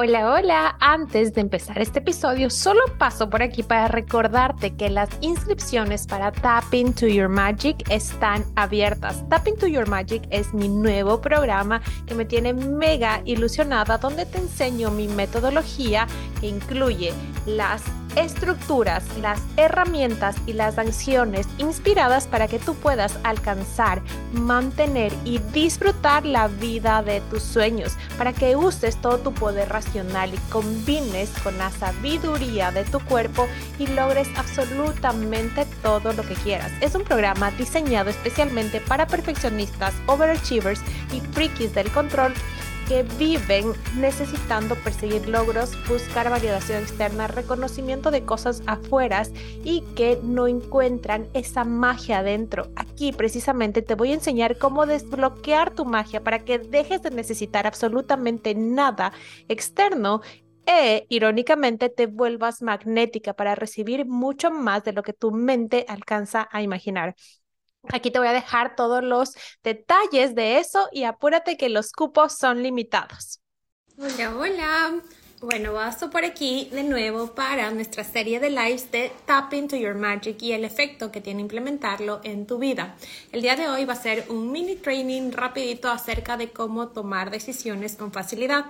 Hola, 0.00 0.32
hola. 0.32 0.76
Antes 0.78 1.34
de 1.34 1.40
empezar 1.40 1.82
este 1.82 1.98
episodio, 1.98 2.50
solo 2.50 2.82
paso 2.98 3.28
por 3.28 3.42
aquí 3.42 3.64
para 3.64 3.88
recordarte 3.88 4.76
que 4.76 4.90
las 4.90 5.08
inscripciones 5.22 6.06
para 6.06 6.30
Tap 6.30 6.72
Into 6.72 7.08
Your 7.08 7.28
Magic 7.28 7.78
están 7.90 8.44
abiertas. 8.54 9.28
Tap 9.28 9.48
Into 9.48 9.66
Your 9.66 9.88
Magic 9.88 10.22
es 10.30 10.54
mi 10.54 10.68
nuevo 10.68 11.20
programa 11.20 11.82
que 12.06 12.14
me 12.14 12.24
tiene 12.24 12.54
mega 12.54 13.22
ilusionada 13.24 13.98
donde 13.98 14.24
te 14.24 14.38
enseño 14.38 14.92
mi 14.92 15.08
metodología 15.08 16.06
que 16.40 16.46
incluye 16.46 17.12
las 17.44 17.82
estructuras, 18.16 19.04
las 19.20 19.40
herramientas 19.56 20.36
y 20.46 20.52
las 20.52 20.78
acciones 20.78 21.46
inspiradas 21.58 22.26
para 22.26 22.48
que 22.48 22.58
tú 22.58 22.74
puedas 22.74 23.18
alcanzar, 23.24 24.02
mantener 24.32 25.12
y 25.24 25.38
disfrutar 25.52 26.24
la 26.24 26.48
vida 26.48 27.02
de 27.02 27.20
tus 27.22 27.42
sueños, 27.42 27.92
para 28.16 28.32
que 28.32 28.56
uses 28.56 28.96
todo 28.96 29.18
tu 29.18 29.32
poder 29.32 29.68
racional 29.68 30.34
y 30.34 30.38
combines 30.50 31.30
con 31.42 31.56
la 31.58 31.70
sabiduría 31.70 32.70
de 32.70 32.84
tu 32.84 33.00
cuerpo 33.00 33.46
y 33.78 33.86
logres 33.86 34.28
absolutamente 34.36 35.66
todo 35.82 36.12
lo 36.12 36.22
que 36.22 36.34
quieras. 36.34 36.72
Es 36.80 36.94
un 36.94 37.04
programa 37.04 37.50
diseñado 37.52 38.10
especialmente 38.10 38.80
para 38.80 39.06
perfeccionistas, 39.06 39.94
overachievers 40.06 40.80
y 41.12 41.20
frikis 41.32 41.74
del 41.74 41.90
control 41.90 42.34
que 42.88 43.02
viven 43.18 43.74
necesitando 43.98 44.74
perseguir 44.76 45.28
logros, 45.28 45.76
buscar 45.86 46.30
validación 46.30 46.82
externa, 46.82 47.26
reconocimiento 47.26 48.10
de 48.10 48.24
cosas 48.24 48.62
afueras 48.66 49.30
y 49.62 49.82
que 49.94 50.18
no 50.22 50.48
encuentran 50.48 51.28
esa 51.34 51.64
magia 51.64 52.20
adentro. 52.20 52.70
Aquí 52.76 53.12
precisamente 53.12 53.82
te 53.82 53.94
voy 53.94 54.12
a 54.12 54.14
enseñar 54.14 54.56
cómo 54.56 54.86
desbloquear 54.86 55.74
tu 55.74 55.84
magia 55.84 56.24
para 56.24 56.40
que 56.40 56.58
dejes 56.58 57.02
de 57.02 57.10
necesitar 57.10 57.66
absolutamente 57.66 58.54
nada 58.54 59.12
externo 59.48 60.22
e 60.66 61.06
irónicamente 61.08 61.88
te 61.88 62.06
vuelvas 62.06 62.62
magnética 62.62 63.34
para 63.34 63.54
recibir 63.54 64.06
mucho 64.06 64.50
más 64.50 64.84
de 64.84 64.92
lo 64.92 65.02
que 65.02 65.12
tu 65.12 65.30
mente 65.30 65.84
alcanza 65.88 66.48
a 66.50 66.62
imaginar. 66.62 67.14
Aquí 67.84 68.10
te 68.10 68.18
voy 68.18 68.28
a 68.28 68.32
dejar 68.32 68.76
todos 68.76 69.02
los 69.02 69.34
detalles 69.62 70.34
de 70.34 70.58
eso 70.58 70.88
y 70.92 71.04
apúrate 71.04 71.56
que 71.56 71.68
los 71.68 71.92
cupos 71.92 72.36
son 72.36 72.62
limitados. 72.62 73.40
Hola, 73.96 74.36
hola. 74.36 75.02
Bueno, 75.40 75.72
paso 75.72 76.10
por 76.10 76.24
aquí 76.24 76.68
de 76.72 76.82
nuevo 76.82 77.32
para 77.32 77.70
nuestra 77.70 78.02
serie 78.02 78.40
de 78.40 78.50
lives 78.50 78.90
de 78.90 79.12
Tap 79.24 79.52
into 79.54 79.76
Your 79.76 79.94
Magic 79.94 80.42
y 80.42 80.50
el 80.50 80.64
efecto 80.64 81.12
que 81.12 81.20
tiene 81.20 81.42
implementarlo 81.42 82.20
en 82.24 82.44
tu 82.44 82.58
vida. 82.58 82.96
El 83.30 83.42
día 83.42 83.54
de 83.54 83.68
hoy 83.68 83.84
va 83.84 83.92
a 83.92 83.96
ser 83.96 84.24
un 84.30 84.50
mini 84.50 84.74
training 84.74 85.30
rapidito 85.30 85.90
acerca 85.90 86.36
de 86.36 86.50
cómo 86.50 86.88
tomar 86.88 87.30
decisiones 87.30 87.94
con 87.94 88.10
facilidad. 88.10 88.66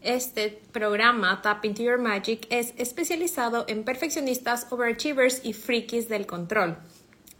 Este 0.00 0.60
programa, 0.72 1.40
Tap 1.40 1.64
into 1.64 1.82
Your 1.82 1.98
Magic, 1.98 2.48
es 2.50 2.74
especializado 2.78 3.64
en 3.68 3.84
perfeccionistas, 3.84 4.66
overachievers 4.70 5.44
y 5.44 5.52
frikis 5.52 6.08
del 6.08 6.26
control. 6.26 6.78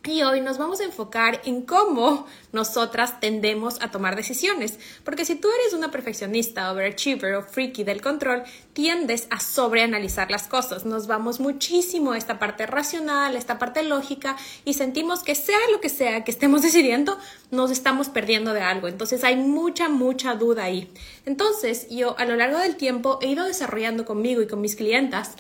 Y 0.05 0.23
hoy 0.23 0.41
nos 0.41 0.57
vamos 0.59 0.81
a 0.81 0.85
enfocar 0.85 1.43
en 1.45 1.63
cómo 1.63 2.27
nosotras 2.53 3.21
tendemos 3.21 3.83
a 3.83 3.91
tomar 3.91 4.17
decisiones. 4.17 4.79
Porque 5.05 5.25
si 5.25 5.35
tú 5.35 5.49
eres 5.61 5.75
una 5.75 5.91
perfeccionista, 5.91 6.73
overachiever 6.73 7.35
o 7.35 7.43
freaky 7.43 7.85
del 7.85 8.01
control, 8.01 8.45
tiendes 8.73 9.27
a 9.31 9.41
sobreanalizar 9.41 10.31
las 10.31 10.47
cosas. 10.47 10.87
Nos 10.87 11.09
vamos 11.09 11.41
muchísimo 11.41 12.13
a 12.13 12.17
esta 12.17 12.39
parte 12.39 12.65
racional, 12.65 13.35
a 13.35 13.39
esta 13.39 13.59
parte 13.59 13.83
lógica 13.83 14.37
y 14.65 14.75
sentimos 14.75 15.23
que 15.23 15.35
sea 15.35 15.59
lo 15.73 15.81
que 15.81 15.89
sea 15.89 16.25
que 16.25 16.31
estemos 16.31 16.63
decidiendo, 16.69 17.19
nos 17.51 17.71
estamos 17.71 18.09
perdiendo 18.09 18.55
de 18.55 18.63
algo. 18.63 18.89
Entonces 18.89 19.25
hay 19.25 19.37
mucha, 19.37 19.89
mucha 19.89 20.37
duda 20.37 20.65
ahí. 20.65 20.91
Entonces 21.27 21.89
yo 21.91 22.17
a 22.19 22.25
lo 22.25 22.37
largo 22.37 22.59
del 22.59 22.77
tiempo 22.77 23.19
he 23.21 23.27
ido 23.27 23.45
desarrollando 23.45 24.05
conmigo 24.05 24.41
y 24.41 24.47
con 24.47 24.61
mis 24.61 24.77
clientas 24.77 25.35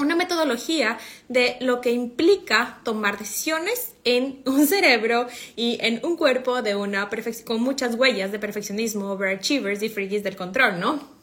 una 0.00 0.16
metodología 0.16 0.98
de 1.28 1.56
lo 1.60 1.80
que 1.80 1.90
implica 1.90 2.80
tomar 2.84 3.18
decisiones 3.18 3.94
en 4.04 4.42
un 4.46 4.66
cerebro 4.68 5.26
y 5.56 5.78
en 5.80 6.04
un 6.04 6.16
cuerpo 6.16 6.62
de 6.62 6.74
una 6.74 7.08
con 7.44 7.60
muchas 7.62 7.94
huellas 7.94 8.32
de 8.32 8.38
perfeccionismo, 8.38 9.12
overachievers 9.12 9.82
y 9.82 9.88
freakies 9.88 10.22
del 10.22 10.36
control, 10.36 10.80
¿no? 10.80 11.20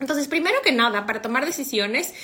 Entonces, 0.00 0.28
primero 0.28 0.56
que 0.62 0.72
nada, 0.72 1.04
para 1.04 1.20
tomar 1.20 1.44
decisiones, 1.44 2.14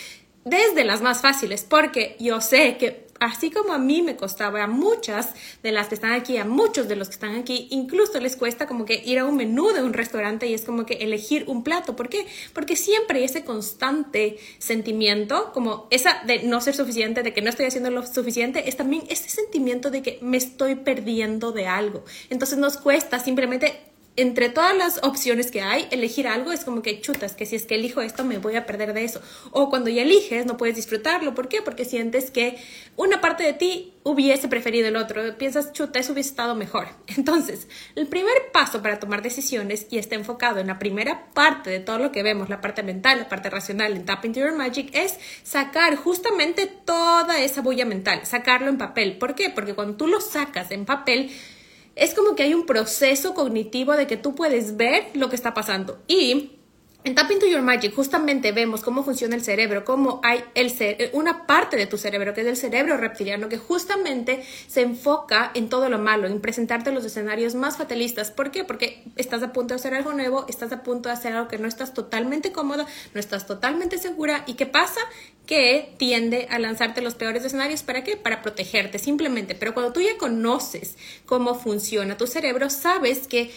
desde 0.46 0.84
las 0.84 1.02
más 1.02 1.20
fáciles, 1.22 1.66
porque 1.68 2.16
yo 2.20 2.40
sé 2.40 2.76
que 2.78 3.04
así 3.18 3.50
como 3.50 3.72
a 3.72 3.78
mí 3.78 4.02
me 4.02 4.14
costaba, 4.14 4.62
a 4.62 4.66
muchas 4.68 5.30
de 5.62 5.72
las 5.72 5.88
que 5.88 5.96
están 5.96 6.12
aquí, 6.12 6.36
a 6.36 6.44
muchos 6.44 6.86
de 6.86 6.94
los 6.94 7.08
que 7.08 7.14
están 7.14 7.34
aquí, 7.34 7.66
incluso 7.72 8.20
les 8.20 8.36
cuesta 8.36 8.66
como 8.66 8.84
que 8.84 9.02
ir 9.04 9.18
a 9.18 9.24
un 9.24 9.36
menú 9.36 9.72
de 9.72 9.82
un 9.82 9.92
restaurante 9.92 10.46
y 10.46 10.54
es 10.54 10.62
como 10.62 10.86
que 10.86 10.94
elegir 10.94 11.44
un 11.48 11.64
plato. 11.64 11.96
¿Por 11.96 12.08
qué? 12.08 12.26
Porque 12.52 12.76
siempre 12.76 13.24
ese 13.24 13.44
constante 13.44 14.38
sentimiento, 14.58 15.50
como 15.52 15.88
esa 15.90 16.22
de 16.26 16.44
no 16.44 16.60
ser 16.60 16.76
suficiente, 16.76 17.24
de 17.24 17.34
que 17.34 17.42
no 17.42 17.50
estoy 17.50 17.66
haciendo 17.66 17.90
lo 17.90 18.06
suficiente, 18.06 18.68
es 18.68 18.76
también 18.76 19.02
ese 19.08 19.28
sentimiento 19.28 19.90
de 19.90 20.02
que 20.02 20.18
me 20.22 20.36
estoy 20.36 20.76
perdiendo 20.76 21.50
de 21.50 21.66
algo. 21.66 22.04
Entonces 22.30 22.56
nos 22.56 22.76
cuesta 22.76 23.18
simplemente 23.18 23.95
entre 24.16 24.48
todas 24.48 24.76
las 24.76 25.00
opciones 25.02 25.50
que 25.50 25.60
hay, 25.60 25.86
elegir 25.90 26.26
algo 26.26 26.50
es 26.52 26.64
como 26.64 26.80
que 26.80 27.00
chutas, 27.00 27.34
que 27.34 27.44
si 27.44 27.56
es 27.56 27.66
que 27.66 27.74
elijo 27.74 28.00
esto 28.00 28.24
me 28.24 28.38
voy 28.38 28.56
a 28.56 28.64
perder 28.64 28.94
de 28.94 29.04
eso. 29.04 29.20
O 29.50 29.68
cuando 29.68 29.90
ya 29.90 30.02
eliges 30.02 30.46
no 30.46 30.56
puedes 30.56 30.74
disfrutarlo. 30.74 31.34
¿Por 31.34 31.48
qué? 31.48 31.60
Porque 31.60 31.84
sientes 31.84 32.30
que 32.30 32.56
una 32.96 33.20
parte 33.20 33.44
de 33.44 33.52
ti 33.52 33.92
hubiese 34.04 34.48
preferido 34.48 34.88
el 34.88 34.96
otro. 34.96 35.36
Piensas, 35.36 35.72
chuta, 35.72 35.98
eso 35.98 36.14
hubiese 36.14 36.30
estado 36.30 36.54
mejor. 36.54 36.88
Entonces, 37.16 37.68
el 37.94 38.06
primer 38.06 38.34
paso 38.52 38.82
para 38.82 38.98
tomar 38.98 39.20
decisiones 39.20 39.86
y 39.90 39.98
está 39.98 40.14
enfocado 40.14 40.60
en 40.60 40.68
la 40.68 40.78
primera 40.78 41.26
parte 41.34 41.68
de 41.68 41.80
todo 41.80 41.98
lo 41.98 42.10
que 42.10 42.22
vemos, 42.22 42.48
la 42.48 42.62
parte 42.62 42.82
mental, 42.82 43.18
la 43.18 43.28
parte 43.28 43.50
racional 43.50 43.94
en 43.94 44.06
Tap 44.06 44.24
Into 44.24 44.40
Your 44.40 44.56
Magic, 44.56 44.90
es 44.94 45.18
sacar 45.42 45.96
justamente 45.96 46.66
toda 46.66 47.38
esa 47.40 47.60
bulla 47.60 47.84
mental, 47.84 48.24
sacarlo 48.24 48.68
en 48.68 48.78
papel. 48.78 49.18
¿Por 49.18 49.34
qué? 49.34 49.50
Porque 49.50 49.74
cuando 49.74 49.96
tú 49.96 50.06
lo 50.06 50.20
sacas 50.20 50.70
en 50.70 50.86
papel, 50.86 51.30
es 51.96 52.14
como 52.14 52.36
que 52.36 52.44
hay 52.44 52.54
un 52.54 52.66
proceso 52.66 53.34
cognitivo 53.34 53.94
de 53.96 54.06
que 54.06 54.18
tú 54.18 54.34
puedes 54.34 54.76
ver 54.76 55.08
lo 55.14 55.28
que 55.30 55.36
está 55.36 55.54
pasando. 55.54 55.98
Y 56.06 56.55
en 57.06 57.14
Tap 57.14 57.30
Into 57.30 57.46
Your 57.46 57.62
Magic 57.62 57.94
justamente 57.94 58.50
vemos 58.50 58.82
cómo 58.82 59.04
funciona 59.04 59.36
el 59.36 59.44
cerebro, 59.44 59.84
cómo 59.84 60.20
hay 60.24 60.42
el 60.56 60.74
una 61.12 61.46
parte 61.46 61.76
de 61.76 61.86
tu 61.86 61.98
cerebro, 61.98 62.34
que 62.34 62.40
es 62.40 62.48
el 62.48 62.56
cerebro 62.56 62.96
reptiliano, 62.96 63.48
que 63.48 63.58
justamente 63.58 64.42
se 64.66 64.82
enfoca 64.82 65.52
en 65.54 65.68
todo 65.68 65.88
lo 65.88 66.00
malo, 66.00 66.26
en 66.26 66.40
presentarte 66.40 66.90
los 66.90 67.04
escenarios 67.04 67.54
más 67.54 67.76
fatalistas. 67.76 68.32
¿Por 68.32 68.50
qué? 68.50 68.64
Porque 68.64 69.04
estás 69.14 69.44
a 69.44 69.52
punto 69.52 69.72
de 69.72 69.76
hacer 69.76 69.94
algo 69.94 70.14
nuevo, 70.14 70.46
estás 70.48 70.72
a 70.72 70.82
punto 70.82 71.08
de 71.08 71.12
hacer 71.12 71.32
algo 71.32 71.46
que 71.46 71.58
no 71.58 71.68
estás 71.68 71.94
totalmente 71.94 72.50
cómoda, 72.50 72.86
no 73.14 73.20
estás 73.20 73.46
totalmente 73.46 73.98
segura. 73.98 74.42
¿Y 74.48 74.54
qué 74.54 74.66
pasa? 74.66 75.00
que 75.46 75.94
tiende 75.96 76.48
a 76.50 76.58
lanzarte 76.58 77.00
los 77.00 77.14
peores 77.14 77.44
escenarios. 77.44 77.84
¿Para 77.84 78.02
qué? 78.02 78.16
Para 78.16 78.42
protegerte 78.42 78.98
simplemente. 78.98 79.54
Pero 79.54 79.74
cuando 79.74 79.92
tú 79.92 80.00
ya 80.00 80.18
conoces 80.18 80.96
cómo 81.24 81.54
funciona 81.54 82.16
tu 82.16 82.26
cerebro, 82.26 82.68
sabes 82.68 83.28
que 83.28 83.52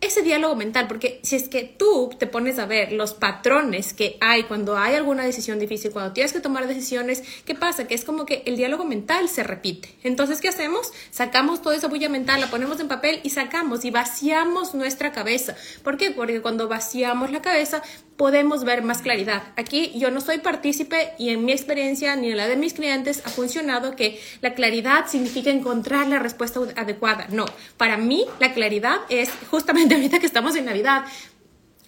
ese 0.00 0.22
diálogo 0.22 0.54
mental, 0.56 0.88
porque 0.88 1.20
si 1.22 1.36
es 1.36 1.48
que 1.48 1.64
tú 1.64 2.10
te 2.18 2.26
pones 2.26 2.58
a 2.58 2.66
ver 2.66 2.92
los 2.92 3.14
patrones 3.14 3.94
que 3.94 4.18
hay 4.20 4.42
cuando 4.44 4.76
hay 4.76 4.94
alguna 4.94 5.24
decisión 5.24 5.58
difícil, 5.58 5.90
cuando 5.90 6.12
tienes 6.12 6.32
que 6.32 6.40
tomar 6.40 6.66
decisiones, 6.66 7.22
¿qué 7.44 7.54
pasa? 7.54 7.86
Que 7.86 7.94
es 7.94 8.04
como 8.04 8.26
que 8.26 8.42
el 8.46 8.56
diálogo 8.56 8.84
mental 8.84 9.28
se 9.28 9.42
repite. 9.42 9.94
Entonces, 10.02 10.40
¿qué 10.40 10.48
hacemos? 10.48 10.92
Sacamos 11.10 11.62
toda 11.62 11.76
esa 11.76 11.88
bulla 11.88 12.08
mental, 12.08 12.40
la 12.40 12.50
ponemos 12.50 12.78
en 12.80 12.88
papel 12.88 13.20
y 13.22 13.30
sacamos 13.30 13.84
y 13.84 13.90
vaciamos 13.90 14.74
nuestra 14.74 15.12
cabeza. 15.12 15.56
¿Por 15.82 15.96
qué? 15.96 16.10
Porque 16.10 16.42
cuando 16.42 16.68
vaciamos 16.68 17.30
la 17.30 17.40
cabeza, 17.40 17.82
podemos 18.16 18.64
ver 18.64 18.82
más 18.82 19.02
claridad. 19.02 19.42
Aquí 19.56 19.92
yo 19.96 20.10
no 20.10 20.20
soy 20.20 20.38
partícipe 20.38 21.12
y 21.18 21.30
en 21.30 21.44
mi 21.44 21.52
experiencia 21.52 22.16
ni 22.16 22.30
en 22.30 22.36
la 22.36 22.48
de 22.48 22.56
mis 22.56 22.74
clientes 22.74 23.22
ha 23.24 23.30
funcionado 23.30 23.94
que 23.94 24.20
la 24.40 24.54
claridad 24.54 25.06
significa 25.06 25.50
encontrar 25.50 26.08
la 26.08 26.18
respuesta 26.18 26.60
adecuada. 26.76 27.26
No, 27.30 27.44
para 27.76 27.96
mí 27.96 28.24
la 28.40 28.54
claridad 28.54 28.96
es 29.08 29.30
justamente 29.50 29.94
ahorita 29.96 30.18
que 30.18 30.26
estamos 30.26 30.56
en 30.56 30.64
Navidad. 30.64 31.04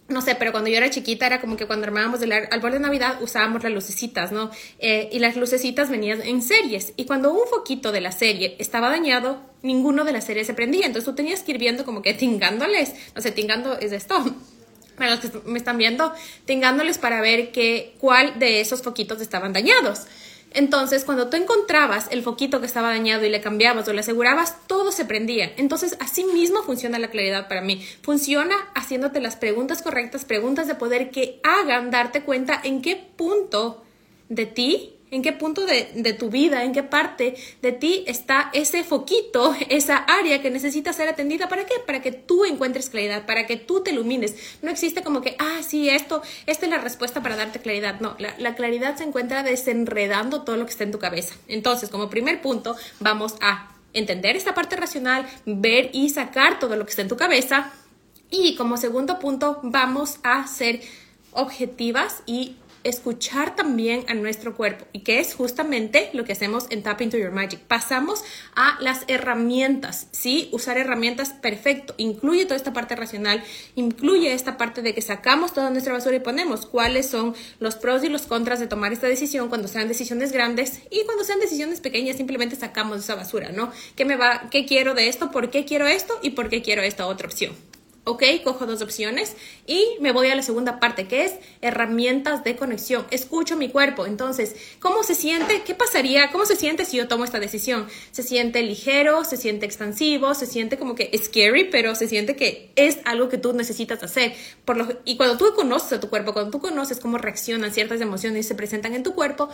No 0.09 0.23
sé, 0.23 0.35
pero 0.35 0.53
cuando 0.53 0.71
yo 0.71 0.79
era 0.79 0.89
chiquita 0.89 1.27
era 1.27 1.39
como 1.39 1.57
que 1.57 1.67
cuando 1.67 1.87
armábamos 1.87 2.23
el 2.23 2.33
árbol 2.33 2.73
de 2.73 2.81
Navidad 2.81 3.21
usábamos 3.21 3.63
las 3.63 3.73
lucecitas, 3.73 4.33
¿no? 4.33 4.51
Eh, 4.79 5.11
y 5.13 5.19
las 5.19 5.37
lucecitas 5.37 5.91
venían 5.91 6.23
en 6.23 6.41
series. 6.41 6.95
Y 6.97 7.05
cuando 7.05 7.31
un 7.31 7.47
foquito 7.47 7.93
de 7.93 8.01
la 8.01 8.11
serie 8.11 8.57
estaba 8.59 8.89
dañado, 8.89 9.43
ninguno 9.63 10.05
de 10.05 10.13
las 10.13 10.25
series 10.25 10.47
se 10.47 10.55
prendía. 10.55 10.87
Entonces 10.87 11.05
tú 11.05 11.15
tenías 11.15 11.43
que 11.43 11.53
ir 11.53 11.59
viendo 11.59 11.85
como 11.85 12.01
que 12.01 12.15
tingándoles, 12.15 12.95
no 13.15 13.21
sé, 13.21 13.33
tingando 13.33 13.79
es 13.79 13.93
esto 13.93 14.35
para 14.99 15.13
los 15.13 15.21
que 15.21 15.31
me 15.47 15.59
están 15.59 15.79
viendo, 15.79 16.13
tingándoles 16.45 16.99
para 16.99 17.21
ver 17.21 17.53
que, 17.53 17.95
cuál 17.99 18.39
de 18.39 18.61
esos 18.61 18.83
foquitos 18.83 19.21
estaban 19.21 19.53
dañados. 19.53 20.07
Entonces, 20.53 21.05
cuando 21.05 21.29
tú 21.29 21.37
encontrabas 21.37 22.07
el 22.11 22.23
foquito 22.23 22.61
que 22.61 22.67
estaba 22.67 22.89
dañado 22.89 23.25
y 23.25 23.29
le 23.29 23.41
cambiabas 23.41 23.87
o 23.87 23.93
le 23.93 24.01
asegurabas, 24.01 24.57
todo 24.67 24.93
se 24.93 25.05
prendía. 25.05 25.53
Entonces, 25.57 25.97
así 26.01 26.25
mismo 26.25 26.63
funciona 26.63 26.99
la 26.99 27.11
claridad 27.11 27.49
para 27.49 27.61
mí. 27.61 27.87
Funciona 28.03 28.55
haciéndote 28.75 29.21
las 29.21 29.37
preguntas 29.37 29.83
correctas, 29.83 30.25
preguntas 30.25 30.67
de 30.67 30.75
poder 30.75 31.11
que 31.11 31.41
hagan 31.45 31.91
darte 31.91 32.23
cuenta 32.23 32.61
en 32.65 32.81
qué 32.81 32.97
punto 32.97 33.85
de 34.29 34.47
ti 34.47 34.98
en 35.11 35.23
qué 35.23 35.33
punto 35.33 35.67
de, 35.67 35.91
de, 35.95 36.13
tu 36.13 36.31
vida, 36.31 36.65
en 36.65 36.73
qué 36.73 36.83
parte 36.83 37.35
de 37.63 37.73
ti 37.73 38.05
está 38.07 38.51
ese 38.53 38.85
foquito, 38.85 39.55
esa 39.69 39.97
área 39.97 40.43
que 40.43 40.51
necesita 40.51 40.93
ser 40.93 41.09
atendida. 41.09 41.49
¿Para 41.49 41.65
qué? 41.65 41.75
Para 41.87 42.03
que 42.03 42.13
tú 42.13 42.45
encuentres 42.45 42.91
claridad, 42.91 43.27
para 43.27 43.47
que 43.47 43.57
tú 43.57 43.83
te 43.83 43.91
ilumines. 43.91 44.35
No 44.63 44.71
existe 44.71 45.03
como 45.03 45.21
que, 45.21 45.37
ah, 45.39 45.61
sí, 45.67 45.89
esto, 45.89 46.23
esta 46.47 46.67
es 46.67 46.71
la 46.71 46.79
respuesta 46.79 47.23
para 47.23 47.37
darte 47.37 47.61
claridad. 47.61 48.01
No, 48.01 48.15
la, 48.19 48.35
la 48.39 48.55
claridad 48.55 48.97
se 48.97 49.05
encuentra 49.05 49.43
desenredando 49.43 50.43
todo 50.43 50.57
lo 50.57 50.65
que 50.65 50.73
está 50.73 50.85
en 50.85 50.93
tu 50.93 50.99
cabeza. 50.99 51.35
Entonces, 51.49 51.89
como 51.89 52.11
primer 52.11 52.41
punto, 52.41 52.77
vamos 53.01 53.35
a 53.41 53.75
entender 53.93 54.37
esta 54.37 54.55
parte 54.55 54.77
racional, 54.77 55.27
ver 55.47 55.91
y 55.93 56.11
sacar 56.11 56.59
todo 56.59 56.77
lo 56.77 56.85
que 56.85 56.91
está 56.91 57.03
en 57.03 57.09
tu 57.09 57.17
cabeza. 57.17 57.73
Y 58.31 58.57
como 58.57 58.77
segundo 58.77 59.19
punto, 59.19 59.61
vamos 59.63 60.19
a 60.23 60.47
ser 60.47 60.81
objetivas 61.33 62.23
y 62.27 62.57
escuchar 62.91 63.57
también 63.57 64.05
a 64.09 64.15
nuestro 64.15 64.57
cuerpo 64.57 64.87
y 64.93 65.01
que 65.01 65.21
es 65.21 65.35
justamente 65.35 66.11
lo 66.13 66.25
que 66.25 66.33
hacemos 66.33 66.67
en 66.71 66.83
Tap 66.83 67.01
into 67.01 67.17
Your 67.19 67.31
Magic. 67.31 67.61
Pasamos 67.61 68.25
a 68.55 68.79
las 68.81 69.05
herramientas, 69.09 70.09
¿sí? 70.13 70.49
Usar 70.53 70.79
herramientas, 70.79 71.31
perfecto. 71.31 71.95
Incluye 71.97 72.45
toda 72.45 72.57
esta 72.57 72.73
parte 72.73 72.97
racional, 72.97 73.43
incluye 73.75 74.33
esta 74.33 74.57
parte 74.57 74.83
de 74.83 74.95
que 74.95 75.03
sacamos 75.03 75.53
toda 75.53 75.71
nuestra 75.71 75.93
basura 75.93 76.17
y 76.17 76.21
ponemos 76.21 76.67
cuáles 76.67 77.09
son 77.09 77.35
los 77.61 77.77
pros 77.77 78.05
y 78.05 78.09
los 78.09 78.23
contras 78.23 78.61
de 78.61 78.67
tomar 78.67 78.93
esta 78.93 79.07
decisión 79.07 79.49
cuando 79.49 79.69
sean 79.69 79.89
decisiones 79.89 80.33
grandes 80.33 80.81
y 80.91 81.05
cuando 81.05 81.25
sean 81.25 81.41
decisiones 81.41 81.81
pequeñas 81.81 82.17
simplemente 82.17 82.57
sacamos 82.57 82.99
esa 82.99 83.15
basura, 83.15 83.51
¿no? 83.53 83.73
¿Qué 83.97 84.05
me 84.05 84.17
va, 84.17 84.49
qué 84.51 84.67
quiero 84.67 84.95
de 84.95 85.09
esto? 85.09 85.31
¿Por 85.31 85.51
qué 85.51 85.65
quiero 85.65 85.87
esto? 85.87 86.19
¿Y 86.23 86.31
por 86.31 86.49
qué 86.49 86.63
quiero 86.63 86.83
esta 86.83 87.07
otra 87.07 87.27
opción? 87.27 87.68
¿Ok? 88.09 88.23
Cojo 88.43 88.67
dos 88.67 88.83
opciones 88.83 89.37
y 89.67 89.85
me 90.01 90.13
voy 90.13 90.29
a 90.29 90.35
la 90.35 90.43
segunda 90.43 90.81
parte, 90.81 91.07
que 91.07 91.25
es 91.25 91.35
herramientas 91.61 92.43
de 92.45 92.57
conexión. 92.57 93.07
Escucho 93.11 93.57
mi 93.57 93.69
cuerpo. 93.69 94.07
Entonces, 94.07 94.57
¿cómo 94.81 95.03
se 95.03 95.15
siente? 95.15 95.63
¿Qué 95.65 95.75
pasaría? 95.75 96.31
¿Cómo 96.31 96.47
se 96.47 96.57
siente 96.57 96.85
si 96.85 96.97
yo 96.97 97.09
tomo 97.09 97.25
esta 97.25 97.39
decisión? 97.39 97.87
¿Se 98.11 98.23
siente 98.23 98.63
ligero? 98.63 99.25
¿Se 99.25 99.37
siente 99.37 99.67
expansivo? 99.67 100.35
¿Se 100.35 100.47
siente 100.47 100.79
como 100.79 100.95
que 100.95 101.11
scary? 101.17 101.65
Pero 101.71 101.95
se 101.95 102.09
siente 102.09 102.35
que 102.35 102.73
es 102.77 102.99
algo 103.05 103.29
que 103.29 103.39
tú 103.39 103.53
necesitas 103.53 104.03
hacer. 104.03 104.35
Y 105.05 105.17
cuando 105.17 105.37
tú 105.37 105.55
conoces 105.55 105.93
a 105.93 106.01
tu 106.01 106.09
cuerpo, 106.09 106.33
cuando 106.33 106.51
tú 106.51 106.61
conoces 106.61 107.01
cómo 107.01 107.19
reaccionan 107.19 107.73
ciertas 107.73 108.01
emociones 108.01 108.47
y 108.47 108.49
se 108.49 108.55
presentan 108.55 108.95
en 108.95 109.03
tu 109.03 109.15
cuerpo, 109.15 109.49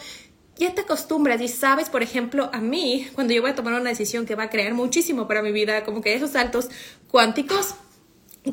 ya 0.57 0.73
te 0.75 0.83
acostumbras 0.83 1.41
y 1.41 1.49
sabes, 1.49 1.91
por 1.91 2.03
ejemplo, 2.03 2.51
a 2.53 2.61
mí, 2.61 3.09
cuando 3.15 3.35
yo 3.35 3.43
voy 3.43 3.51
a 3.51 3.55
tomar 3.55 3.75
una 3.75 3.91
decisión 3.91 4.25
que 4.25 4.37
va 4.37 4.45
a 4.45 4.51
crear 4.51 4.73
muchísimo 4.73 5.27
para 5.27 5.43
mi 5.43 5.51
vida, 5.51 5.85
como 5.85 6.01
que 6.01 6.15
esos 6.15 6.31
saltos 6.31 6.69
cuánticos, 7.11 7.75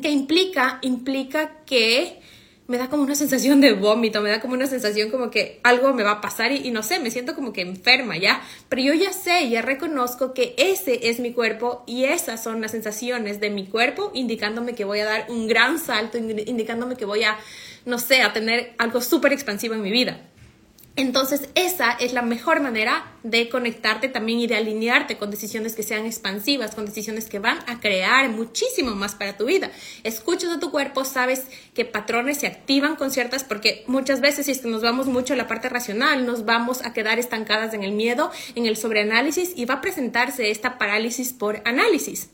que 0.00 0.10
implica, 0.10 0.78
implica 0.82 1.64
que 1.66 2.20
me 2.68 2.78
da 2.78 2.88
como 2.88 3.02
una 3.02 3.14
sensación 3.14 3.60
de 3.60 3.72
vómito, 3.72 4.22
me 4.22 4.30
da 4.30 4.40
como 4.40 4.54
una 4.54 4.66
sensación 4.66 5.10
como 5.10 5.30
que 5.30 5.60
algo 5.62 5.92
me 5.92 6.04
va 6.04 6.12
a 6.12 6.20
pasar 6.20 6.52
y, 6.52 6.70
no 6.70 6.82
sé, 6.82 7.00
me 7.00 7.10
siento 7.10 7.34
como 7.34 7.52
que 7.52 7.60
enferma 7.60 8.16
ya, 8.16 8.42
pero 8.68 8.82
yo 8.82 8.94
ya 8.94 9.12
sé, 9.12 9.50
ya 9.50 9.60
reconozco 9.60 10.32
que 10.32 10.54
ese 10.56 11.10
es 11.10 11.20
mi 11.20 11.32
cuerpo 11.32 11.84
y 11.86 12.04
esas 12.04 12.42
son 12.42 12.60
las 12.60 12.70
sensaciones 12.70 13.40
de 13.40 13.50
mi 13.50 13.66
cuerpo 13.66 14.10
indicándome 14.14 14.74
que 14.74 14.84
voy 14.84 15.00
a 15.00 15.04
dar 15.04 15.26
un 15.28 15.48
gran 15.48 15.78
salto, 15.78 16.16
indicándome 16.16 16.96
que 16.96 17.04
voy 17.04 17.24
a, 17.24 17.36
no 17.84 17.98
sé, 17.98 18.22
a 18.22 18.32
tener 18.32 18.74
algo 18.78 19.02
súper 19.02 19.32
expansivo 19.32 19.74
en 19.74 19.82
mi 19.82 19.90
vida. 19.90 20.20
Entonces, 20.94 21.48
esa 21.54 21.92
es 21.92 22.12
la 22.12 22.20
mejor 22.20 22.60
manera 22.60 23.06
de 23.22 23.48
conectarte 23.48 24.08
también 24.08 24.40
y 24.40 24.46
de 24.46 24.56
alinearte 24.56 25.16
con 25.16 25.30
decisiones 25.30 25.74
que 25.74 25.82
sean 25.82 26.04
expansivas, 26.04 26.74
con 26.74 26.84
decisiones 26.84 27.30
que 27.30 27.38
van 27.38 27.58
a 27.66 27.80
crear 27.80 28.28
muchísimo 28.28 28.94
más 28.94 29.14
para 29.14 29.38
tu 29.38 29.46
vida. 29.46 29.70
Escuchas 30.04 30.50
a 30.50 30.60
tu 30.60 30.70
cuerpo, 30.70 31.06
sabes 31.06 31.46
que 31.72 31.86
patrones 31.86 32.38
se 32.38 32.46
activan 32.46 32.96
con 32.96 33.10
ciertas, 33.10 33.42
porque 33.42 33.84
muchas 33.86 34.20
veces 34.20 34.44
si 34.44 34.52
es 34.52 34.60
que 34.60 34.68
nos 34.68 34.82
vamos 34.82 35.06
mucho 35.06 35.32
a 35.32 35.36
la 35.36 35.48
parte 35.48 35.70
racional, 35.70 36.26
nos 36.26 36.44
vamos 36.44 36.84
a 36.84 36.92
quedar 36.92 37.18
estancadas 37.18 37.72
en 37.72 37.84
el 37.84 37.92
miedo, 37.92 38.30
en 38.54 38.66
el 38.66 38.76
sobreanálisis 38.76 39.52
y 39.56 39.64
va 39.64 39.74
a 39.74 39.80
presentarse 39.80 40.50
esta 40.50 40.76
parálisis 40.76 41.32
por 41.32 41.62
análisis. 41.64 42.28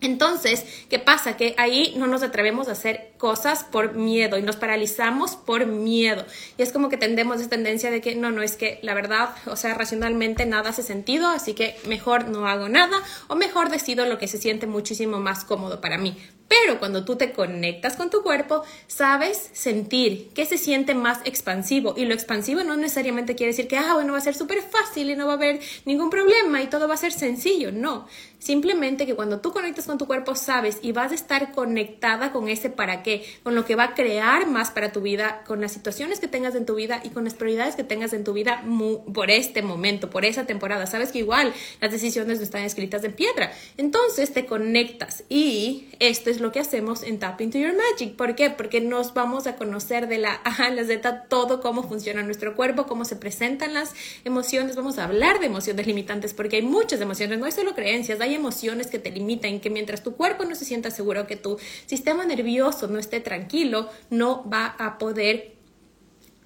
Entonces, 0.00 0.64
¿qué 0.88 1.00
pasa? 1.00 1.36
Que 1.36 1.54
ahí 1.58 1.94
no 1.96 2.06
nos 2.06 2.22
atrevemos 2.22 2.68
a 2.68 2.72
hacer 2.72 3.12
cosas 3.18 3.64
por 3.64 3.94
miedo 3.94 4.38
y 4.38 4.42
nos 4.42 4.56
paralizamos 4.56 5.34
por 5.34 5.66
miedo. 5.66 6.24
Y 6.56 6.62
es 6.62 6.72
como 6.72 6.88
que 6.88 6.96
tendemos 6.96 7.40
esa 7.40 7.50
tendencia 7.50 7.90
de 7.90 8.00
que 8.00 8.14
no, 8.14 8.30
no 8.30 8.42
es 8.42 8.56
que 8.56 8.78
la 8.82 8.94
verdad, 8.94 9.30
o 9.46 9.56
sea, 9.56 9.74
racionalmente 9.74 10.46
nada 10.46 10.70
hace 10.70 10.84
sentido, 10.84 11.28
así 11.28 11.54
que 11.54 11.76
mejor 11.86 12.28
no 12.28 12.46
hago 12.46 12.68
nada 12.68 12.96
o 13.26 13.34
mejor 13.34 13.70
decido 13.70 14.06
lo 14.06 14.18
que 14.18 14.28
se 14.28 14.38
siente 14.38 14.68
muchísimo 14.68 15.18
más 15.18 15.44
cómodo 15.44 15.80
para 15.80 15.98
mí. 15.98 16.16
Pero 16.48 16.78
cuando 16.78 17.04
tú 17.04 17.16
te 17.16 17.32
conectas 17.32 17.96
con 17.96 18.08
tu 18.10 18.22
cuerpo, 18.22 18.64
sabes 18.86 19.50
sentir 19.52 20.30
que 20.30 20.46
se 20.46 20.56
siente 20.56 20.94
más 20.94 21.20
expansivo. 21.24 21.94
Y 21.96 22.06
lo 22.06 22.14
expansivo 22.14 22.64
no 22.64 22.76
necesariamente 22.76 23.34
quiere 23.34 23.52
decir 23.52 23.68
que, 23.68 23.76
ah, 23.76 23.94
bueno, 23.94 24.12
va 24.12 24.18
a 24.18 24.22
ser 24.22 24.34
súper 24.34 24.62
fácil 24.62 25.10
y 25.10 25.16
no 25.16 25.26
va 25.26 25.32
a 25.32 25.36
haber 25.36 25.60
ningún 25.84 26.08
problema 26.08 26.62
y 26.62 26.68
todo 26.68 26.88
va 26.88 26.94
a 26.94 26.98
ser 26.98 27.12
sencillo. 27.12 27.70
No, 27.70 28.06
simplemente 28.38 29.04
que 29.04 29.14
cuando 29.14 29.40
tú 29.40 29.52
conectas 29.52 29.86
con 29.86 29.98
tu 29.98 30.06
cuerpo, 30.06 30.34
sabes 30.34 30.78
y 30.80 30.92
vas 30.92 31.12
a 31.12 31.14
estar 31.14 31.52
conectada 31.52 32.32
con 32.32 32.48
ese 32.48 32.70
para 32.70 33.02
qué, 33.02 33.24
con 33.42 33.54
lo 33.54 33.66
que 33.66 33.76
va 33.76 33.84
a 33.84 33.94
crear 33.94 34.46
más 34.46 34.70
para 34.70 34.90
tu 34.90 35.02
vida, 35.02 35.42
con 35.46 35.60
las 35.60 35.72
situaciones 35.72 36.18
que 36.18 36.28
tengas 36.28 36.54
en 36.54 36.64
tu 36.64 36.74
vida 36.74 37.00
y 37.04 37.10
con 37.10 37.24
las 37.24 37.34
prioridades 37.34 37.76
que 37.76 37.84
tengas 37.84 38.14
en 38.14 38.24
tu 38.24 38.32
vida 38.32 38.64
por 39.12 39.30
este 39.30 39.60
momento, 39.60 40.08
por 40.08 40.24
esa 40.24 40.46
temporada. 40.46 40.86
Sabes 40.86 41.12
que 41.12 41.18
igual 41.18 41.52
las 41.80 41.92
decisiones 41.92 42.38
no 42.38 42.44
están 42.44 42.62
escritas 42.62 43.04
en 43.04 43.12
piedra. 43.12 43.52
Entonces 43.76 44.32
te 44.32 44.46
conectas 44.46 45.24
y 45.28 45.88
esto 45.98 46.30
es 46.30 46.37
lo 46.40 46.52
que 46.52 46.60
hacemos 46.60 47.02
en 47.02 47.18
Tap 47.18 47.40
Into 47.40 47.58
Your 47.58 47.74
Magic. 47.74 48.16
¿Por 48.16 48.34
qué? 48.34 48.50
Porque 48.50 48.80
nos 48.80 49.14
vamos 49.14 49.46
a 49.46 49.56
conocer 49.56 50.08
de 50.08 50.18
la 50.18 50.40
A 50.44 50.66
a 50.66 50.70
la 50.70 50.84
Z 50.84 51.24
todo 51.28 51.60
cómo 51.60 51.82
funciona 51.82 52.22
nuestro 52.22 52.54
cuerpo, 52.54 52.86
cómo 52.86 53.04
se 53.04 53.16
presentan 53.16 53.74
las 53.74 53.94
emociones. 54.24 54.76
Vamos 54.76 54.98
a 54.98 55.04
hablar 55.04 55.40
de 55.40 55.46
emociones 55.46 55.86
limitantes 55.86 56.34
porque 56.34 56.56
hay 56.56 56.62
muchas 56.62 57.00
emociones, 57.00 57.38
no 57.38 57.46
hay 57.46 57.52
solo 57.52 57.74
creencias, 57.74 58.20
hay 58.20 58.34
emociones 58.34 58.88
que 58.88 58.98
te 58.98 59.10
limitan, 59.10 59.60
que 59.60 59.70
mientras 59.70 60.02
tu 60.02 60.14
cuerpo 60.16 60.44
no 60.44 60.54
se 60.54 60.64
sienta 60.64 60.90
seguro, 60.90 61.26
que 61.26 61.36
tu 61.36 61.58
sistema 61.86 62.24
nervioso 62.24 62.88
no 62.88 62.98
esté 62.98 63.20
tranquilo, 63.20 63.88
no 64.10 64.48
va 64.48 64.74
a 64.78 64.98
poder 64.98 65.58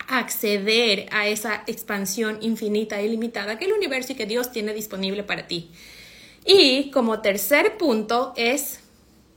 acceder 0.08 1.06
a 1.10 1.28
esa 1.28 1.62
expansión 1.66 2.38
infinita 2.40 3.00
y 3.02 3.08
limitada 3.08 3.58
que 3.58 3.64
el 3.64 3.72
universo 3.72 4.12
y 4.12 4.16
que 4.16 4.26
Dios 4.26 4.52
tiene 4.52 4.74
disponible 4.74 5.22
para 5.22 5.46
ti. 5.46 5.70
Y 6.44 6.90
como 6.90 7.20
tercer 7.20 7.78
punto 7.78 8.32
es 8.36 8.81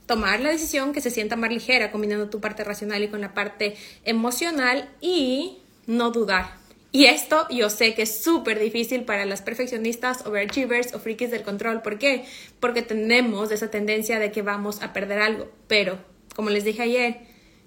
tomar 0.06 0.40
la 0.40 0.50
decisión 0.50 0.94
que 0.94 1.02
se 1.02 1.10
sienta 1.10 1.36
más 1.36 1.50
ligera, 1.50 1.92
combinando 1.92 2.30
tu 2.30 2.40
parte 2.40 2.64
racional 2.64 3.04
y 3.04 3.08
con 3.08 3.22
la 3.22 3.34
parte 3.34 3.76
emocional 4.04 4.90
y 5.02 5.58
no 5.88 6.12
dudar. 6.12 6.66
Y 6.92 7.08
esto 7.08 7.46
yo 7.50 7.70
sé 7.70 7.94
que 7.94 8.04
es 8.04 8.24
súper 8.24 8.58
difícil 8.58 9.04
para 9.04 9.26
las 9.26 9.42
perfeccionistas, 9.42 10.26
overachievers 10.26 10.94
o 10.94 11.00
frikis 11.00 11.30
del 11.30 11.44
control. 11.44 11.82
¿Por 11.82 12.00
qué? 12.00 12.24
Porque 12.62 12.84
tenemos 12.84 13.52
esa 13.52 13.70
tendencia 13.70 14.18
de 14.18 14.32
que 14.32 14.42
vamos 14.42 14.82
a 14.82 14.94
perder 14.94 15.20
algo. 15.20 15.50
Pero, 15.68 15.98
como 16.38 16.52
les 16.52 16.64
dije 16.64 16.84
ayer, 16.84 17.18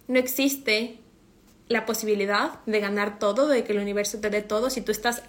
no 0.06 0.19
existe 0.19 0.99
la 1.69 1.84
posibilidad 1.84 2.64
de 2.64 2.81
ganar 2.81 3.19
todo, 3.19 3.48
de 3.48 3.65
que 3.65 3.72
el 3.72 3.81
universo 3.81 4.19
te 4.19 4.31
dé 4.31 4.41
todo 4.41 4.70
si 4.70 4.81
tú 4.81 4.93
estás 4.93 5.22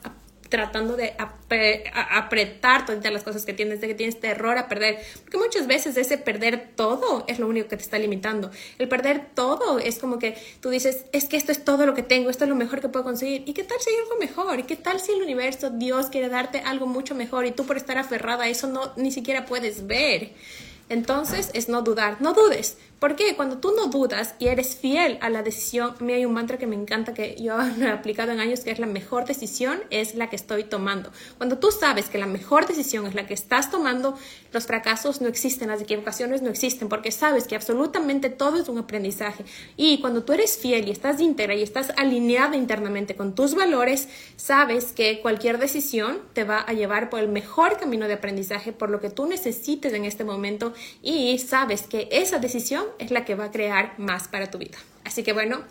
tratando 0.50 0.98
de 0.98 1.16
apretar 1.18 2.86
todas 2.86 3.14
las 3.14 3.24
cosas 3.24 3.46
que 3.46 3.54
tienes, 3.54 3.82
de 3.82 3.88
que 3.88 3.94
tienes 3.94 4.20
terror 4.20 4.58
a 4.58 4.68
perder. 4.68 5.00
Porque 5.22 5.38
muchas 5.38 5.68
veces 5.68 5.96
ese 5.98 6.18
perder 6.18 6.72
todo 6.76 7.24
es 7.28 7.40
lo 7.40 7.48
único 7.48 7.68
que 7.68 7.78
te 7.78 7.84
está 7.84 7.98
limitando. 8.00 8.52
El 8.78 8.88
perder 8.88 9.28
todo 9.34 9.80
es 9.80 10.00
como 10.00 10.20
que 10.20 10.36
tú 10.60 10.70
dices, 10.70 11.06
es 11.12 11.26
que 11.26 11.38
esto 11.38 11.52
es 11.52 11.64
todo 11.64 11.86
lo 11.86 11.94
que 11.94 12.04
tengo, 12.04 12.30
esto 12.30 12.46
es 12.46 12.50
lo 12.50 12.56
mejor 12.56 12.82
que 12.82 12.90
puedo 12.90 13.06
conseguir. 13.06 13.44
¿Y 13.46 13.54
qué 13.54 13.64
tal 13.64 13.78
si 13.80 13.90
hay 13.92 13.98
algo 13.98 14.18
mejor? 14.20 14.60
¿Y 14.60 14.64
qué 14.64 14.76
tal 14.76 15.00
si 15.00 15.12
el 15.12 15.22
universo, 15.22 15.70
Dios 15.70 16.08
quiere 16.08 16.30
darte 16.30 16.60
algo 16.60 16.88
mucho 16.88 17.16
mejor 17.16 17.46
y 17.46 17.52
tú 17.52 17.66
por 17.66 17.78
estar 17.78 17.98
aferrada 17.98 18.46
a 18.46 18.50
eso 18.50 18.68
no 18.68 18.94
ni 18.98 19.12
siquiera 19.12 19.46
puedes 19.46 19.88
ver? 19.88 20.32
Entonces 20.90 21.52
es 21.54 21.70
no 21.70 21.82
dudar, 21.82 22.18
no 22.20 22.34
dudes, 22.34 22.78
porque 23.00 23.36
cuando 23.38 23.60
tú 23.60 23.74
no 23.76 23.88
dudas 23.88 24.36
y 24.40 24.48
eres 24.48 24.76
fiel 24.76 25.18
a 25.22 25.30
la 25.30 25.42
decisión, 25.42 25.96
a 25.98 26.04
mí 26.04 26.12
hay 26.12 26.26
un 26.26 26.34
mantra 26.34 26.58
que 26.58 26.68
me 26.68 26.76
encanta 26.76 27.14
que 27.14 27.36
yo 27.40 27.58
he 27.82 27.88
aplicado 27.88 28.32
en 28.32 28.42
años, 28.42 28.60
que 28.60 28.72
es 28.72 28.80
la 28.80 28.88
mejor 28.88 29.26
decisión 29.26 29.80
es 29.90 30.16
la 30.16 30.30
que 30.30 30.36
estoy 30.36 30.66
tomando. 30.66 31.12
Cuando 31.38 31.58
tú 31.60 31.72
sabes 31.72 32.10
que 32.10 32.18
la 32.18 32.26
mejor 32.26 32.68
decisión 32.68 33.08
es 33.08 33.16
la 33.16 33.26
que 33.26 33.34
estás 33.34 33.72
tomando, 33.72 34.18
los 34.52 34.68
fracasos 34.68 35.22
no 35.22 35.30
existen, 35.30 35.70
las 35.70 35.82
equivocaciones 35.82 36.42
no 36.42 36.50
existen, 36.50 36.90
porque 36.90 37.12
sabes 37.12 37.48
que 37.48 37.56
absolutamente 37.56 38.30
todo 38.30 38.62
es 38.62 38.68
un 38.68 38.80
aprendizaje. 38.80 39.46
Y 39.78 40.02
cuando 40.02 40.24
tú 40.24 40.34
eres 40.34 40.58
fiel 40.58 40.88
y 40.88 40.92
estás 40.92 41.22
íntegra 41.22 41.56
y 41.56 41.64
estás 41.64 41.94
alineada 41.96 42.58
internamente 42.58 43.16
con 43.16 43.34
tus 43.34 43.56
valores, 43.56 44.10
sabes 44.36 44.92
que 44.92 45.22
cualquier 45.22 45.58
decisión 45.58 46.20
te 46.34 46.44
va 46.44 46.60
a 46.60 46.74
llevar 46.74 47.10
por 47.10 47.22
el 47.22 47.30
mejor 47.30 47.78
camino 47.80 48.08
de 48.08 48.16
aprendizaje, 48.16 48.74
por 48.74 48.90
lo 48.90 49.00
que 49.00 49.10
tú 49.10 49.26
necesites 49.26 49.94
en 49.94 50.04
este 50.04 50.26
momento, 50.26 50.74
y 51.02 51.38
sabes 51.40 51.84
que 51.84 52.10
esa 52.12 52.40
decisión 52.40 52.86
es 53.00 53.12
la 53.12 53.26
que 53.26 53.36
va 53.36 53.46
a 53.46 53.52
crear 53.52 53.94
más 53.98 54.28
para 54.28 54.52
tu 54.52 54.58
vida. 54.58 54.78
Así 55.04 55.24
que 55.24 55.34
bueno, 55.34 55.64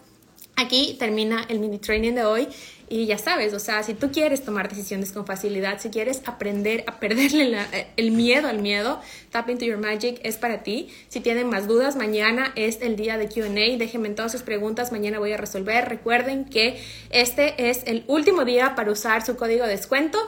Aquí 0.59 0.97
termina 0.99 1.45
el 1.49 1.61
mini 1.61 1.79
training 1.79 2.15
de 2.15 2.25
hoy 2.25 2.49
y 2.89 3.07
ya 3.07 3.17
sabes, 3.17 3.55
o 3.55 3.61
sea, 3.61 3.85
si 3.85 3.95
tú 3.95 4.11
quieres 4.11 4.45
tomar 4.45 4.69
decisiones 4.69 5.13
con 5.13 5.25
facilidad, 5.25 5.79
si 5.79 5.89
quieres 5.89 6.21
aprender 6.27 6.83
a 6.89 6.99
perderle 6.99 7.57
el 7.97 8.11
miedo 8.11 8.49
al 8.49 8.59
miedo, 8.59 9.01
Tap 9.31 9.49
into 9.51 9.65
Your 9.65 9.79
Magic 9.79 10.19
es 10.25 10.37
para 10.37 10.65
ti. 10.65 10.89
Si 11.11 11.21
tienen 11.21 11.49
más 11.49 11.69
dudas, 11.69 11.95
mañana 11.95 12.51
es 12.57 12.81
el 12.83 12.97
día 12.97 13.19
de 13.19 13.29
QA. 13.29 13.77
Déjenme 13.79 14.11
todas 14.11 14.33
sus 14.33 14.43
preguntas, 14.43 14.91
mañana 14.91 15.21
voy 15.21 15.33
a 15.33 15.37
resolver. 15.37 15.89
Recuerden 15.89 16.45
que 16.45 16.83
este 17.11 17.71
es 17.71 17.83
el 17.87 18.03
último 18.09 18.45
día 18.45 18.75
para 18.75 18.91
usar 18.91 19.25
su 19.25 19.37
código 19.37 19.65
de 19.65 19.71
descuento. 19.71 20.19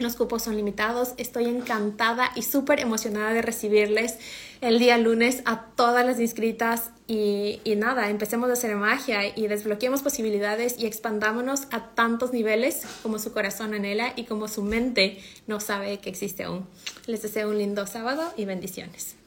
Los 0.00 0.16
cupos 0.16 0.42
son 0.42 0.56
limitados. 0.56 1.12
Estoy 1.18 1.44
encantada 1.44 2.30
y 2.34 2.40
súper 2.40 2.80
emocionada 2.80 3.34
de 3.34 3.42
recibirles 3.42 4.16
el 4.62 4.78
día 4.78 4.96
lunes 4.96 5.42
a 5.44 5.66
todas 5.76 6.06
las 6.06 6.18
inscritas 6.18 6.90
y, 7.06 7.60
y, 7.64 7.76
nada, 7.76 8.08
empecemos 8.08 8.48
a 8.48 8.54
hacer 8.54 8.74
magia 8.76 9.26
y 9.36 9.46
desbloqueemos 9.46 10.00
posibilidades 10.00 10.78
y 10.78 10.86
expandámonos 10.86 11.64
a 11.70 11.94
tantos 11.94 12.32
niveles 12.32 12.84
como 13.02 13.18
su 13.18 13.34
corazón 13.34 13.74
anhela 13.74 14.14
y 14.16 14.24
como 14.24 14.48
su 14.48 14.62
mente 14.62 15.22
no 15.46 15.60
sabe 15.60 15.98
que 15.98 16.08
existe 16.08 16.44
aún. 16.44 16.66
Les 17.06 17.20
deseo 17.20 17.50
un 17.50 17.58
lindo 17.58 17.86
sábado 17.86 18.32
y 18.38 18.46
bendiciones. 18.46 19.19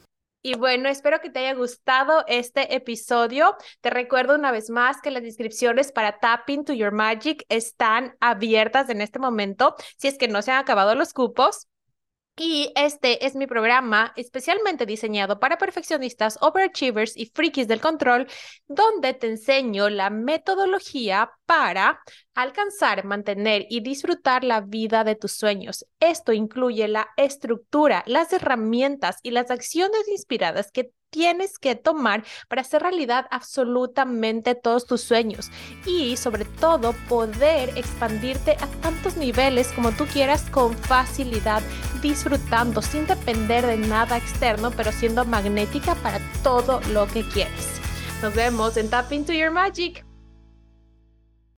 Y 0.45 0.55
bueno, 0.55 0.89
espero 0.89 1.21
que 1.21 1.29
te 1.29 1.39
haya 1.39 1.53
gustado 1.53 2.25
este 2.27 2.75
episodio. 2.75 3.55
Te 3.79 3.89
recuerdo 3.89 4.35
una 4.35 4.51
vez 4.51 4.69
más 4.69 4.99
que 4.99 5.09
las 5.09 5.23
inscripciones 5.23 5.93
para 5.93 6.19
Tapping 6.19 6.65
to 6.65 6.73
Your 6.73 6.91
Magic 6.91 7.45
están 7.47 8.17
abiertas 8.19 8.89
en 8.89 8.99
este 8.99 9.19
momento. 9.19 9.75
Si 9.97 10.09
es 10.09 10.17
que 10.17 10.27
no 10.27 10.41
se 10.41 10.51
han 10.51 10.59
acabado 10.59 10.95
los 10.95 11.13
cupos, 11.13 11.69
y 12.35 12.71
este 12.75 13.25
es 13.25 13.35
mi 13.35 13.45
programa 13.45 14.11
especialmente 14.15 14.85
diseñado 14.85 15.39
para 15.39 15.57
perfeccionistas, 15.57 16.37
overachievers 16.41 17.15
y 17.15 17.27
frikis 17.27 17.67
del 17.67 17.79
control, 17.79 18.27
donde 18.67 19.13
te 19.13 19.27
enseño 19.27 19.89
la 19.89 20.09
metodología 20.09 21.31
para 21.45 22.01
alcanzar, 22.33 23.05
mantener 23.05 23.65
y 23.69 23.81
disfrutar 23.81 24.43
la 24.43 24.61
vida 24.61 25.03
de 25.03 25.15
tus 25.15 25.33
sueños. 25.33 25.85
Esto 25.99 26.33
incluye 26.33 26.87
la 26.87 27.09
estructura, 27.17 28.03
las 28.07 28.33
herramientas 28.33 29.19
y 29.21 29.31
las 29.31 29.51
acciones 29.51 30.07
inspiradas 30.07 30.71
que 30.71 30.91
tienes 31.13 31.59
que 31.59 31.75
tomar 31.75 32.23
para 32.49 32.61
hacer 32.61 32.81
realidad 32.81 33.27
absolutamente 33.29 34.55
todos 34.55 34.87
tus 34.87 35.01
sueños 35.01 35.51
y 35.85 36.17
sobre 36.17 36.43
todo 36.43 36.93
poder 37.07 37.69
expandirte 37.77 38.57
a 38.59 38.67
tantos 38.81 39.15
niveles 39.15 39.71
como 39.73 39.91
tú 39.91 40.05
quieras 40.07 40.49
con 40.49 40.75
facilidad, 40.75 41.61
disfrutando 42.01 42.81
sin 42.81 43.05
depender 43.05 43.65
de 43.65 43.77
nada 43.77 44.17
externo, 44.17 44.71
pero 44.71 44.91
siendo 44.91 45.23
magnética 45.23 45.93
para 45.95 46.19
todo 46.41 46.81
lo 46.91 47.05
que 47.07 47.21
quieres. 47.29 47.79
Nos 48.23 48.33
vemos 48.33 48.75
en 48.77 48.89
Tap 48.89 49.11
Into 49.11 49.33
Your 49.33 49.51
Magic. 49.51 50.03